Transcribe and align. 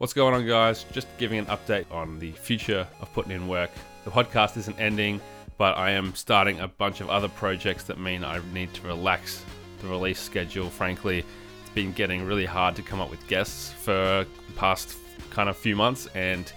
What's 0.00 0.14
going 0.14 0.32
on, 0.32 0.46
guys? 0.46 0.84
Just 0.92 1.08
giving 1.18 1.38
an 1.40 1.44
update 1.44 1.84
on 1.90 2.18
the 2.18 2.32
future 2.32 2.86
of 3.02 3.12
putting 3.12 3.32
in 3.32 3.46
work. 3.46 3.68
The 4.06 4.10
podcast 4.10 4.56
isn't 4.56 4.80
ending, 4.80 5.20
but 5.58 5.76
I 5.76 5.90
am 5.90 6.14
starting 6.14 6.58
a 6.60 6.68
bunch 6.68 7.02
of 7.02 7.10
other 7.10 7.28
projects 7.28 7.84
that 7.84 8.00
mean 8.00 8.24
I 8.24 8.40
need 8.54 8.72
to 8.72 8.86
relax 8.86 9.44
the 9.82 9.88
release 9.88 10.18
schedule. 10.18 10.70
Frankly, 10.70 11.18
it's 11.18 11.70
been 11.74 11.92
getting 11.92 12.24
really 12.24 12.46
hard 12.46 12.76
to 12.76 12.82
come 12.82 12.98
up 12.98 13.10
with 13.10 13.28
guests 13.28 13.72
for 13.74 14.24
past 14.56 14.96
kind 15.28 15.50
of 15.50 15.56
few 15.58 15.76
months, 15.76 16.06
and 16.14 16.50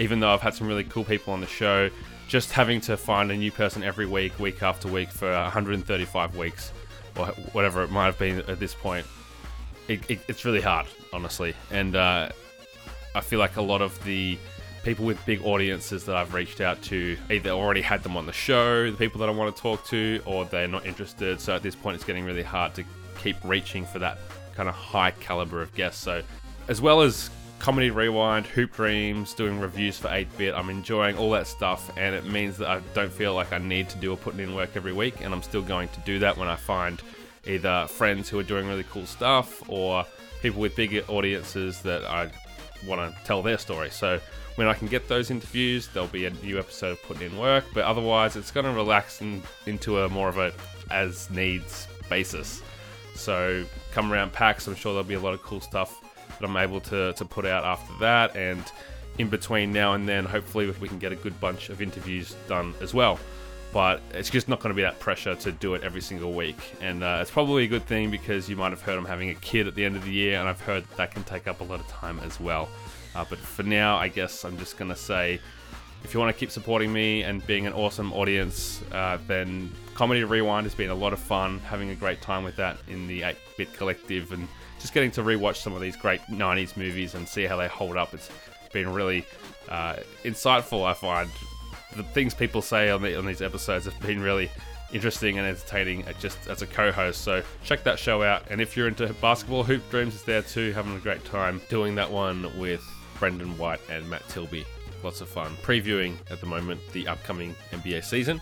even 0.00 0.18
though 0.18 0.30
I've 0.30 0.42
had 0.42 0.52
some 0.52 0.66
really 0.66 0.82
cool 0.82 1.04
people 1.04 1.32
on 1.32 1.40
the 1.40 1.46
show, 1.46 1.88
just 2.26 2.50
having 2.50 2.80
to 2.80 2.96
find 2.96 3.30
a 3.30 3.36
new 3.36 3.52
person 3.52 3.84
every 3.84 4.06
week, 4.06 4.36
week 4.40 4.60
after 4.60 4.88
week, 4.88 5.10
for 5.10 5.30
135 5.30 6.36
weeks, 6.36 6.72
or 7.16 7.26
whatever 7.52 7.84
it 7.84 7.92
might 7.92 8.06
have 8.06 8.18
been 8.18 8.40
at 8.40 8.58
this 8.58 8.74
point, 8.74 9.06
it, 9.86 10.10
it, 10.10 10.18
it's 10.26 10.44
really 10.44 10.60
hard, 10.60 10.88
honestly. 11.12 11.54
And 11.70 11.94
uh, 11.94 12.30
I 13.14 13.20
feel 13.20 13.38
like 13.38 13.56
a 13.56 13.62
lot 13.62 13.82
of 13.82 14.02
the 14.04 14.38
people 14.84 15.04
with 15.04 15.24
big 15.24 15.42
audiences 15.44 16.04
that 16.04 16.16
I've 16.16 16.34
reached 16.34 16.60
out 16.60 16.82
to 16.82 17.16
either 17.30 17.50
already 17.50 17.82
had 17.82 18.02
them 18.02 18.16
on 18.16 18.26
the 18.26 18.32
show, 18.32 18.90
the 18.90 18.96
people 18.96 19.20
that 19.20 19.28
I 19.28 19.32
want 19.32 19.54
to 19.54 19.62
talk 19.62 19.84
to, 19.86 20.20
or 20.26 20.44
they're 20.44 20.68
not 20.68 20.86
interested. 20.86 21.40
So 21.40 21.54
at 21.54 21.62
this 21.62 21.74
point, 21.74 21.94
it's 21.96 22.04
getting 22.04 22.24
really 22.24 22.42
hard 22.42 22.74
to 22.74 22.84
keep 23.18 23.36
reaching 23.44 23.86
for 23.86 23.98
that 24.00 24.18
kind 24.54 24.68
of 24.68 24.74
high 24.74 25.12
caliber 25.12 25.62
of 25.62 25.74
guests. 25.74 26.02
So, 26.02 26.22
as 26.68 26.80
well 26.80 27.00
as 27.00 27.30
Comedy 27.58 27.90
Rewind, 27.90 28.46
Hoop 28.46 28.72
Dreams, 28.72 29.34
doing 29.34 29.60
reviews 29.60 29.98
for 29.98 30.08
8 30.12 30.26
bit, 30.36 30.54
I'm 30.54 30.68
enjoying 30.68 31.16
all 31.16 31.30
that 31.30 31.46
stuff, 31.46 31.90
and 31.96 32.14
it 32.14 32.24
means 32.26 32.58
that 32.58 32.68
I 32.68 32.80
don't 32.92 33.12
feel 33.12 33.34
like 33.34 33.52
I 33.52 33.58
need 33.58 33.88
to 33.90 33.98
do 33.98 34.12
a 34.12 34.16
putting 34.16 34.40
in 34.40 34.54
work 34.54 34.70
every 34.74 34.92
week, 34.92 35.20
and 35.20 35.32
I'm 35.32 35.42
still 35.42 35.62
going 35.62 35.88
to 35.90 36.00
do 36.00 36.18
that 36.18 36.36
when 36.36 36.48
I 36.48 36.56
find 36.56 37.00
either 37.46 37.86
friends 37.88 38.28
who 38.28 38.38
are 38.38 38.44
doing 38.44 38.66
really 38.66 38.84
cool 38.90 39.06
stuff 39.06 39.62
or 39.68 40.04
people 40.42 40.60
with 40.60 40.74
bigger 40.74 41.02
audiences 41.08 41.80
that 41.82 42.04
I 42.04 42.30
want 42.86 43.14
to 43.14 43.24
tell 43.24 43.42
their 43.42 43.58
story. 43.58 43.90
So 43.90 44.20
when 44.56 44.66
I 44.68 44.74
can 44.74 44.88
get 44.88 45.08
those 45.08 45.30
interviews, 45.30 45.88
there'll 45.88 46.08
be 46.08 46.26
a 46.26 46.30
new 46.30 46.58
episode 46.58 46.92
of 46.92 47.02
putting 47.02 47.30
in 47.32 47.38
work. 47.38 47.64
But 47.74 47.84
otherwise, 47.84 48.36
it's 48.36 48.50
going 48.50 48.66
to 48.66 48.72
relax 48.72 49.20
in, 49.20 49.42
into 49.66 50.00
a 50.00 50.08
more 50.08 50.28
of 50.28 50.38
a 50.38 50.52
as 50.90 51.30
needs 51.30 51.86
basis. 52.08 52.62
So 53.14 53.64
come 53.92 54.12
around 54.12 54.32
PAX, 54.32 54.66
I'm 54.66 54.74
sure 54.74 54.92
there'll 54.92 55.08
be 55.08 55.14
a 55.14 55.20
lot 55.20 55.34
of 55.34 55.42
cool 55.42 55.60
stuff 55.60 56.00
that 56.38 56.48
I'm 56.48 56.56
able 56.56 56.80
to, 56.80 57.12
to 57.12 57.24
put 57.24 57.46
out 57.46 57.64
after 57.64 57.92
that. 58.00 58.36
And 58.36 58.64
in 59.18 59.28
between 59.28 59.72
now 59.72 59.94
and 59.94 60.08
then, 60.08 60.24
hopefully 60.24 60.70
we 60.80 60.88
can 60.88 60.98
get 60.98 61.12
a 61.12 61.16
good 61.16 61.38
bunch 61.40 61.68
of 61.68 61.82
interviews 61.82 62.34
done 62.48 62.74
as 62.80 62.94
well 62.94 63.18
but 63.72 64.02
it's 64.12 64.28
just 64.28 64.48
not 64.48 64.60
going 64.60 64.70
to 64.70 64.76
be 64.76 64.82
that 64.82 65.00
pressure 65.00 65.34
to 65.34 65.52
do 65.52 65.74
it 65.74 65.82
every 65.82 66.00
single 66.00 66.32
week. 66.32 66.58
And 66.80 67.02
uh, 67.02 67.18
it's 67.22 67.30
probably 67.30 67.64
a 67.64 67.68
good 67.68 67.86
thing 67.86 68.10
because 68.10 68.48
you 68.48 68.56
might 68.56 68.70
have 68.70 68.82
heard 68.82 68.98
I'm 68.98 69.04
having 69.04 69.30
a 69.30 69.34
kid 69.34 69.66
at 69.66 69.74
the 69.74 69.84
end 69.84 69.96
of 69.96 70.04
the 70.04 70.10
year, 70.12 70.38
and 70.38 70.48
I've 70.48 70.60
heard 70.60 70.84
that 70.96 71.10
can 71.10 71.24
take 71.24 71.46
up 71.46 71.60
a 71.60 71.64
lot 71.64 71.80
of 71.80 71.88
time 71.88 72.20
as 72.20 72.38
well. 72.38 72.68
Uh, 73.14 73.24
but 73.28 73.38
for 73.38 73.62
now, 73.62 73.96
I 73.96 74.08
guess 74.08 74.44
I'm 74.44 74.58
just 74.58 74.76
going 74.76 74.90
to 74.90 74.96
say 74.96 75.40
if 76.04 76.12
you 76.12 76.20
want 76.20 76.34
to 76.34 76.38
keep 76.38 76.50
supporting 76.50 76.92
me 76.92 77.22
and 77.22 77.46
being 77.46 77.66
an 77.66 77.72
awesome 77.72 78.12
audience, 78.12 78.82
uh, 78.92 79.18
then 79.26 79.70
Comedy 79.94 80.24
Rewind 80.24 80.66
has 80.66 80.74
been 80.74 80.90
a 80.90 80.94
lot 80.94 81.12
of 81.12 81.18
fun, 81.18 81.58
having 81.60 81.90
a 81.90 81.94
great 81.94 82.20
time 82.20 82.44
with 82.44 82.56
that 82.56 82.76
in 82.88 83.06
the 83.06 83.22
8 83.22 83.36
Bit 83.56 83.72
Collective, 83.74 84.32
and 84.32 84.48
just 84.80 84.94
getting 84.94 85.10
to 85.12 85.22
rewatch 85.22 85.56
some 85.56 85.74
of 85.74 85.80
these 85.80 85.96
great 85.96 86.20
90s 86.22 86.76
movies 86.76 87.14
and 87.14 87.28
see 87.28 87.44
how 87.44 87.56
they 87.56 87.68
hold 87.68 87.96
up. 87.96 88.12
It's 88.14 88.30
been 88.72 88.92
really 88.92 89.24
uh, 89.68 89.96
insightful, 90.24 90.84
I 90.84 90.94
find, 90.94 91.30
the 91.96 92.02
things 92.02 92.34
people 92.34 92.62
say 92.62 92.90
on, 92.90 93.02
the, 93.02 93.16
on 93.18 93.26
these 93.26 93.42
episodes 93.42 93.84
have 93.84 93.98
been 94.00 94.20
really 94.20 94.50
interesting 94.92 95.38
and 95.38 95.46
entertaining 95.46 96.04
just 96.18 96.48
as 96.48 96.62
a 96.62 96.66
co-host. 96.66 97.22
So 97.22 97.42
check 97.64 97.82
that 97.84 97.98
show 97.98 98.22
out. 98.22 98.44
And 98.50 98.60
if 98.60 98.76
you're 98.76 98.88
into 98.88 99.12
basketball, 99.14 99.64
Hoop 99.64 99.88
Dreams 99.90 100.14
is 100.14 100.22
there 100.22 100.42
too, 100.42 100.72
having 100.72 100.94
a 100.96 101.00
great 101.00 101.24
time 101.24 101.60
doing 101.68 101.94
that 101.96 102.10
one 102.10 102.50
with 102.58 102.82
Brendan 103.18 103.56
White 103.58 103.80
and 103.88 104.08
Matt 104.08 104.28
Tilby. 104.28 104.64
Lots 105.02 105.20
of 105.20 105.28
fun 105.28 105.56
previewing 105.62 106.16
at 106.30 106.40
the 106.40 106.46
moment 106.46 106.80
the 106.92 107.08
upcoming 107.08 107.54
NBA 107.72 108.04
season. 108.04 108.40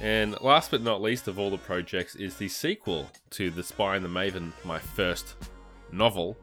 And 0.00 0.38
last 0.40 0.70
but 0.70 0.82
not 0.82 1.00
least 1.00 1.28
of 1.28 1.38
all 1.38 1.50
the 1.50 1.58
projects 1.58 2.16
is 2.16 2.36
the 2.36 2.48
sequel 2.48 3.10
to 3.30 3.50
The 3.50 3.62
Spy 3.62 3.96
and 3.96 4.04
the 4.04 4.08
Maven, 4.08 4.52
my 4.64 4.78
first 4.78 5.36
novel. 5.92 6.36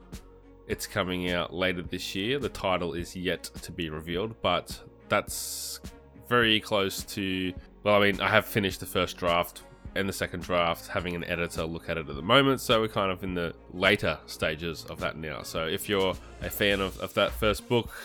It's 0.68 0.88
coming 0.88 1.30
out 1.32 1.54
later 1.54 1.82
this 1.82 2.16
year. 2.16 2.40
The 2.40 2.50
title 2.50 2.94
is 2.94 3.16
yet 3.16 3.44
to 3.62 3.72
be 3.72 3.90
revealed, 3.90 4.34
but 4.42 4.82
that's 5.10 5.82
very 6.28 6.60
close 6.60 7.04
to. 7.04 7.54
Well, 7.84 7.96
I 7.96 8.12
mean, 8.12 8.22
I 8.22 8.30
have 8.30 8.46
finished 8.46 8.80
the 8.80 8.86
first 8.86 9.18
draft 9.18 9.64
and 9.96 10.10
the 10.10 10.14
second 10.14 10.44
draft, 10.44 10.88
having 10.88 11.16
an 11.16 11.24
editor 11.26 11.66
look 11.66 11.90
at 11.90 11.98
it 11.98 12.10
at 12.10 12.16
the 12.16 12.22
moment. 12.22 12.62
So 12.62 12.82
we're 12.82 12.88
kind 12.88 13.12
of 13.12 13.24
in 13.24 13.34
the 13.34 13.54
later 13.72 14.18
stages 14.26 14.86
of 14.86 15.00
that 15.02 15.18
now. 15.18 15.44
So 15.44 15.66
if 15.66 15.88
you're 15.88 16.16
a 16.42 16.50
fan 16.50 16.80
of, 16.80 17.00
of 17.00 17.14
that 17.14 17.32
first 17.32 17.68
book, 17.68 17.96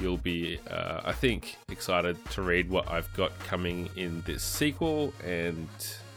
you'll 0.00 0.18
be, 0.18 0.58
uh, 0.70 1.00
I 1.04 1.12
think, 1.12 1.56
excited 1.70 2.16
to 2.30 2.42
read 2.42 2.68
what 2.68 2.90
I've 2.90 3.12
got 3.14 3.36
coming 3.40 3.88
in 3.96 4.22
this 4.26 4.42
sequel. 4.42 5.12
And 5.24 5.68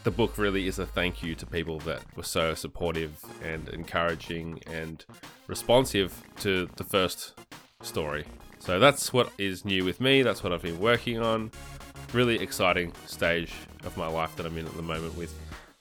the 0.04 0.12
book 0.12 0.38
really 0.38 0.68
is 0.68 0.80
a 0.80 0.86
thank 0.86 1.24
you 1.24 1.36
to 1.36 1.46
people 1.46 1.80
that 1.80 2.02
were 2.18 2.24
so 2.24 2.54
supportive 2.54 3.24
and 3.44 3.70
encouraging 3.70 4.60
and 4.68 5.06
responsive 5.48 6.22
to 6.42 6.68
the 6.76 6.84
first 6.84 7.40
story. 7.82 8.26
So 8.62 8.78
that's 8.78 9.12
what 9.12 9.32
is 9.40 9.66
new 9.66 9.84
with 9.84 10.00
me. 10.00 10.22
That's 10.22 10.44
what 10.44 10.54
I've 10.54 10.62
been 10.62 10.80
working 10.80 11.20
on. 11.20 11.50
Really 12.14 12.40
exciting 12.40 12.94
stage 13.08 13.52
of 13.86 13.98
my 13.98 14.08
life 14.08 14.36
that 14.36 14.46
I'm 14.46 14.56
in 14.56 14.68
at 14.68 14.76
the 14.76 14.84
moment 14.84 15.18
with 15.18 15.34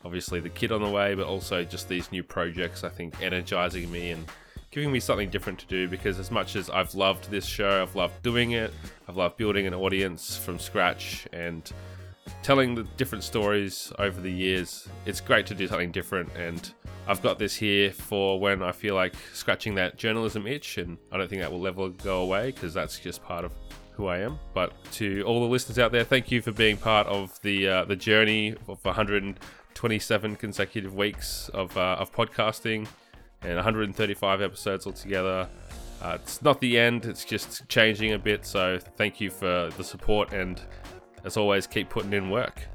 obviously 0.03 0.41
the 0.41 0.49
kid 0.49 0.73
on 0.73 0.81
the 0.81 0.89
way, 0.89 1.15
but 1.15 1.27
also 1.27 1.63
just 1.63 1.91
these 1.91 2.11
new 2.11 2.23
projects, 2.23 2.83
I 2.83 2.89
think, 2.89 3.21
energizing 3.21 3.91
me 3.93 4.13
and 4.13 4.25
giving 4.71 4.91
me 4.91 4.99
something 4.99 5.29
different 5.29 5.59
to 5.59 5.67
do 5.67 5.89
because 5.89 6.19
as 6.19 6.31
much 6.31 6.57
as 6.57 6.71
I've 6.71 6.95
loved 6.95 7.31
this 7.31 7.45
show, 7.45 7.83
I've 7.83 7.95
loved 7.97 8.23
doing 8.23 8.53
it, 8.53 8.73
I've 9.07 9.17
loved 9.17 9.37
building 9.37 9.67
an 9.67 9.75
audience 9.75 10.39
from 10.39 10.59
scratch 10.59 11.27
and 11.35 11.71
telling 12.43 12.75
the 12.75 12.85
different 12.97 13.25
stories 13.25 13.93
over 13.99 14.23
the 14.23 14.33
years, 14.33 14.89
it's 15.05 15.21
great 15.21 15.47
to 15.49 15.55
do 15.55 15.69
something 15.69 15.91
different 15.91 16.31
and 16.35 16.73
I've 17.11 17.23
got 17.23 17.41
this 17.41 17.57
here 17.57 17.91
for 17.91 18.39
when 18.39 18.63
I 18.63 18.71
feel 18.71 18.95
like 18.95 19.15
scratching 19.33 19.75
that 19.75 19.97
journalism 19.97 20.47
itch, 20.47 20.79
and 20.79 20.97
I 21.11 21.19
don't 21.19 21.29
think 21.29 21.43
that 21.43 21.51
will 21.51 21.67
ever 21.67 21.89
go 21.89 22.23
away 22.23 22.53
because 22.53 22.73
that's 22.73 23.01
just 23.01 23.21
part 23.25 23.45
of 23.45 23.53
who 23.91 24.07
I 24.07 24.19
am. 24.19 24.39
But 24.55 24.73
to 24.93 25.25
all 25.27 25.41
the 25.41 25.49
listeners 25.49 25.77
out 25.81 25.91
there, 25.91 26.05
thank 26.05 26.31
you 26.31 26.41
for 26.41 26.53
being 26.53 26.77
part 26.77 27.09
of 27.09 27.37
the 27.43 27.69
uh, 27.69 27.85
the 27.87 27.97
journey 27.97 28.55
of 28.69 28.85
127 28.85 30.37
consecutive 30.37 30.95
weeks 30.95 31.51
of 31.53 31.77
uh, 31.77 31.97
of 31.99 32.13
podcasting 32.13 32.87
and 33.43 33.57
135 33.57 34.41
episodes 34.41 34.87
altogether. 34.87 35.49
Uh, 36.01 36.17
it's 36.23 36.41
not 36.43 36.61
the 36.61 36.79
end; 36.79 37.07
it's 37.07 37.25
just 37.25 37.69
changing 37.69 38.13
a 38.13 38.21
bit. 38.21 38.47
So 38.47 38.79
thank 38.97 39.21
you 39.21 39.31
for 39.31 39.69
the 39.77 39.83
support, 39.83 40.33
and 40.33 40.63
as 41.25 41.37
always, 41.37 41.67
keep 41.67 41.91
putting 41.91 42.13
in 42.13 42.31
work. 42.31 42.69